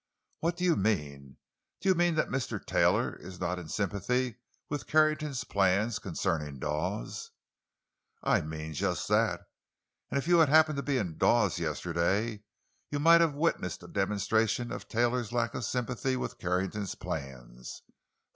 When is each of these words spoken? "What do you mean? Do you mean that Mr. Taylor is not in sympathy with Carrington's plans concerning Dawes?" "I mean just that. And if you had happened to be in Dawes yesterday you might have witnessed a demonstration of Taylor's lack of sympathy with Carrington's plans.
"What 0.39 0.57
do 0.57 0.63
you 0.63 0.75
mean? 0.75 1.37
Do 1.79 1.87
you 1.87 1.93
mean 1.93 2.15
that 2.15 2.29
Mr. 2.29 2.59
Taylor 2.65 3.15
is 3.17 3.39
not 3.39 3.59
in 3.59 3.67
sympathy 3.69 4.39
with 4.67 4.87
Carrington's 4.87 5.43
plans 5.43 5.99
concerning 5.99 6.57
Dawes?" 6.57 7.29
"I 8.23 8.41
mean 8.41 8.73
just 8.73 9.07
that. 9.09 9.41
And 10.09 10.17
if 10.17 10.27
you 10.27 10.39
had 10.39 10.49
happened 10.49 10.77
to 10.77 10.81
be 10.81 10.97
in 10.97 11.19
Dawes 11.19 11.59
yesterday 11.59 12.41
you 12.89 12.97
might 12.97 13.21
have 13.21 13.35
witnessed 13.35 13.83
a 13.83 13.87
demonstration 13.87 14.71
of 14.71 14.87
Taylor's 14.87 15.31
lack 15.31 15.53
of 15.53 15.65
sympathy 15.65 16.17
with 16.17 16.39
Carrington's 16.39 16.95
plans. 16.95 17.83